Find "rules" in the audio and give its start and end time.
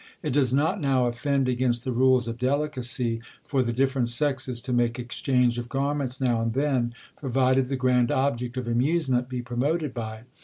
1.91-2.27